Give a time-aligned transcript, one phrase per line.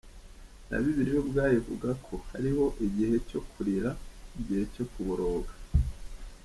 [0.69, 3.89] Na Bibiliya ubwayo ivuga ko “hariho igihe cyo kurira”
[4.33, 5.53] n’“igihe cyo kuboroga”.